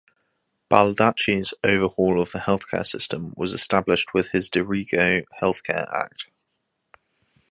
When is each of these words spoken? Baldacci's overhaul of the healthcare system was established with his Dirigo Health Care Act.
Baldacci's 0.67 1.53
overhaul 1.63 2.19
of 2.19 2.31
the 2.31 2.39
healthcare 2.39 2.83
system 2.87 3.35
was 3.37 3.53
established 3.53 4.15
with 4.15 4.29
his 4.31 4.49
Dirigo 4.49 5.25
Health 5.39 5.61
Care 5.61 5.87
Act. 5.93 6.25